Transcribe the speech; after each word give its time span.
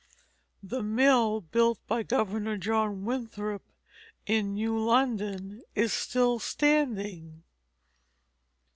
The 0.63 0.81
mill 0.81 1.41
built 1.41 1.77
by 1.85 2.01
Governor 2.01 2.57
John 2.57 3.05
Winthrop 3.05 3.61
in 4.25 4.55
New 4.55 4.83
London 4.83 5.61
is 5.75 5.93
still 5.93 6.39
standing. 6.39 7.43